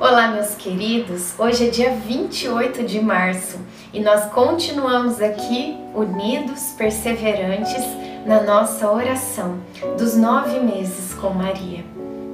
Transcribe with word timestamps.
Olá, 0.00 0.28
meus 0.28 0.54
queridos! 0.54 1.38
Hoje 1.38 1.68
é 1.68 1.70
dia 1.70 1.90
28 1.90 2.84
de 2.84 3.02
março 3.02 3.58
e 3.92 4.00
nós 4.00 4.32
continuamos 4.32 5.20
aqui 5.20 5.76
unidos, 5.94 6.72
perseverantes 6.78 7.84
na 8.24 8.42
nossa 8.42 8.90
oração 8.90 9.58
dos 9.98 10.16
nove 10.16 10.58
meses 10.58 11.12
com 11.12 11.28
Maria. 11.28 11.84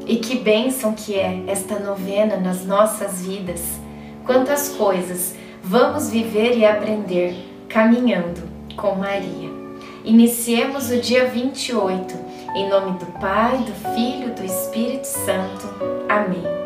E 0.06 0.14
que 0.14 0.36
bênção 0.36 0.92
que 0.92 1.16
é 1.16 1.42
esta 1.48 1.80
novena 1.80 2.36
nas 2.36 2.64
nossas 2.64 3.26
vidas! 3.26 3.80
Quantas 4.24 4.68
coisas 4.68 5.34
vamos 5.60 6.08
viver 6.08 6.56
e 6.56 6.64
aprender 6.64 7.34
caminhando 7.68 8.42
com 8.76 8.94
Maria. 8.94 9.50
Iniciemos 10.04 10.90
o 10.90 11.00
dia 11.00 11.26
28, 11.26 12.14
em 12.54 12.68
nome 12.68 12.96
do 13.00 13.06
Pai, 13.18 13.58
do 13.58 13.72
Filho, 13.92 14.32
do 14.36 14.44
Espírito 14.44 15.06
Santo. 15.08 15.66
Amém. 16.08 16.65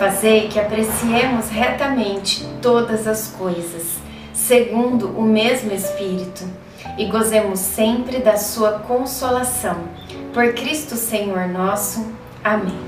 Fazei 0.00 0.48
que 0.48 0.58
apreciemos 0.58 1.50
retamente 1.50 2.48
todas 2.62 3.06
as 3.06 3.26
coisas, 3.32 3.98
segundo 4.32 5.08
o 5.10 5.20
mesmo 5.20 5.74
Espírito, 5.74 6.42
e 6.96 7.04
gozemos 7.04 7.58
sempre 7.58 8.18
da 8.18 8.38
Sua 8.38 8.78
consolação. 8.78 9.76
Por 10.32 10.54
Cristo 10.54 10.96
Senhor 10.96 11.46
nosso. 11.48 12.10
Amém. 12.42 12.80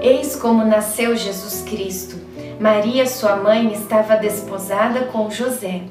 Eis 0.00 0.34
como 0.34 0.64
nasceu 0.64 1.14
Jesus 1.14 1.60
Cristo. 1.60 2.18
Maria, 2.58 3.06
sua 3.06 3.36
mãe, 3.36 3.70
estava 3.74 4.16
desposada 4.16 5.04
com 5.12 5.30
José. 5.30 5.82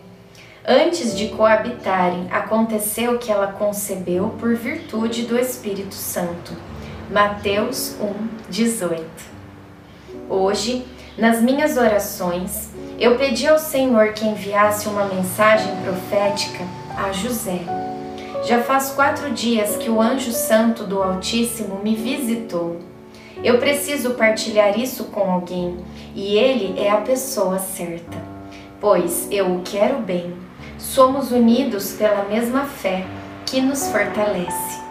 Antes 0.67 1.15
de 1.15 1.27
coabitarem, 1.27 2.27
aconteceu 2.31 3.19
que 3.19 3.31
ela 3.31 3.53
concebeu 3.53 4.29
por 4.39 4.55
virtude 4.55 5.27
do 5.27 5.37
Espírito 5.37 5.93
Santo. 5.93 6.72
Mateus 7.11 7.95
1, 7.99 8.49
18. 8.49 9.03
Hoje, 10.29 10.85
nas 11.17 11.41
minhas 11.41 11.77
orações, 11.77 12.69
eu 12.97 13.17
pedi 13.17 13.45
ao 13.45 13.59
Senhor 13.59 14.13
que 14.13 14.25
enviasse 14.25 14.87
uma 14.87 15.05
mensagem 15.05 15.75
profética 15.83 16.63
a 16.97 17.11
José. 17.11 17.59
Já 18.45 18.63
faz 18.63 18.91
quatro 18.91 19.31
dias 19.31 19.75
que 19.75 19.89
o 19.89 20.01
anjo 20.01 20.31
santo 20.31 20.85
do 20.85 21.03
Altíssimo 21.03 21.81
me 21.83 21.93
visitou. 21.93 22.79
Eu 23.43 23.59
preciso 23.59 24.11
partilhar 24.11 24.79
isso 24.79 25.05
com 25.05 25.29
alguém 25.29 25.77
e 26.15 26.37
ele 26.37 26.79
é 26.79 26.89
a 26.89 27.01
pessoa 27.01 27.59
certa, 27.59 28.17
pois 28.79 29.27
eu 29.29 29.55
o 29.55 29.61
quero 29.61 29.99
bem. 29.99 30.33
Somos 30.79 31.31
unidos 31.31 31.91
pela 31.93 32.23
mesma 32.23 32.65
fé 32.65 33.05
que 33.45 33.61
nos 33.61 33.87
fortalece. 33.89 34.82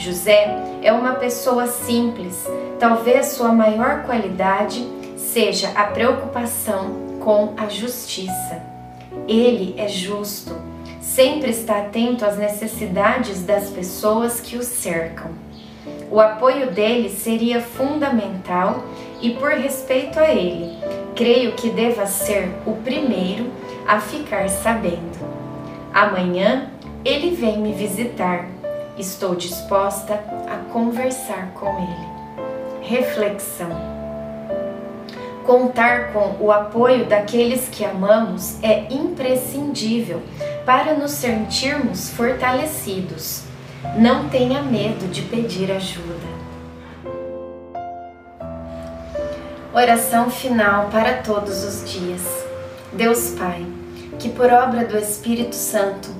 José 0.00 0.56
é 0.82 0.90
uma 0.90 1.12
pessoa 1.12 1.66
simples, 1.66 2.48
talvez 2.78 3.26
sua 3.26 3.52
maior 3.52 4.04
qualidade 4.04 4.82
seja 5.14 5.68
a 5.74 5.84
preocupação 5.84 7.18
com 7.20 7.52
a 7.54 7.68
justiça. 7.68 8.62
Ele 9.28 9.74
é 9.76 9.86
justo, 9.88 10.56
sempre 11.02 11.50
está 11.50 11.80
atento 11.80 12.24
às 12.24 12.38
necessidades 12.38 13.42
das 13.42 13.68
pessoas 13.68 14.40
que 14.40 14.56
o 14.56 14.62
cercam. 14.62 15.32
O 16.10 16.18
apoio 16.18 16.70
dele 16.70 17.10
seria 17.10 17.60
fundamental 17.60 18.82
e, 19.20 19.34
por 19.34 19.50
respeito 19.50 20.18
a 20.18 20.30
ele, 20.30 20.78
creio 21.14 21.52
que 21.52 21.68
deva 21.68 22.06
ser 22.06 22.48
o 22.64 22.72
primeiro 22.72 23.52
a 23.86 24.00
ficar 24.00 24.48
sabendo. 24.48 25.20
Amanhã 25.92 26.70
ele 27.04 27.34
vem 27.34 27.58
me 27.58 27.74
visitar 27.74 28.46
Estou 28.98 29.34
disposta 29.34 30.14
a 30.48 30.72
conversar 30.72 31.52
com 31.54 31.66
Ele. 31.78 32.08
Reflexão: 32.82 33.70
Contar 35.46 36.12
com 36.12 36.36
o 36.38 36.52
apoio 36.52 37.06
daqueles 37.06 37.68
que 37.68 37.84
amamos 37.84 38.62
é 38.62 38.86
imprescindível 38.92 40.22
para 40.66 40.94
nos 40.94 41.12
sentirmos 41.12 42.10
fortalecidos. 42.10 43.42
Não 43.96 44.28
tenha 44.28 44.62
medo 44.62 45.08
de 45.08 45.22
pedir 45.22 45.70
ajuda. 45.72 46.30
Oração 49.72 50.28
final 50.30 50.88
para 50.90 51.22
todos 51.22 51.64
os 51.64 51.90
dias. 51.90 52.22
Deus 52.92 53.30
Pai, 53.38 53.64
que 54.18 54.28
por 54.28 54.52
obra 54.52 54.84
do 54.84 54.98
Espírito 54.98 55.54
Santo 55.54 56.19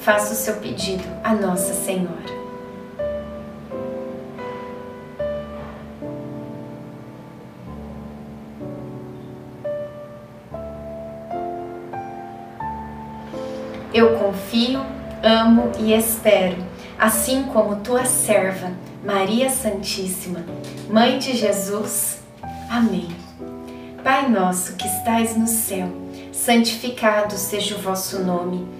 Faça 0.00 0.32
o 0.32 0.36
seu 0.36 0.54
pedido 0.56 1.04
a 1.22 1.34
Nossa 1.34 1.74
Senhora. 1.74 2.40
Eu 13.92 14.16
confio, 14.16 14.80
amo 15.22 15.70
e 15.78 15.92
espero, 15.92 16.56
assim 16.98 17.42
como 17.42 17.80
tua 17.80 18.06
serva, 18.06 18.70
Maria 19.04 19.50
Santíssima, 19.50 20.44
Mãe 20.88 21.18
de 21.18 21.36
Jesus. 21.36 22.20
Amém. 22.70 23.08
Pai 24.02 24.30
nosso 24.30 24.76
que 24.76 24.86
estais 24.86 25.36
no 25.36 25.46
céu, 25.46 25.88
santificado 26.32 27.34
seja 27.34 27.74
o 27.74 27.80
vosso 27.80 28.20
nome. 28.24 28.79